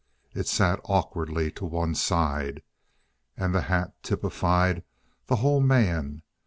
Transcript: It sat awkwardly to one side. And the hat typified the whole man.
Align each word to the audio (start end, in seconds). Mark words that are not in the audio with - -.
It 0.33 0.47
sat 0.47 0.79
awkwardly 0.85 1.51
to 1.51 1.63
one 1.65 1.93
side. 1.93 2.63
And 3.37 3.53
the 3.53 3.61
hat 3.61 3.93
typified 4.01 4.83
the 5.27 5.35
whole 5.35 5.61
man. 5.61 6.23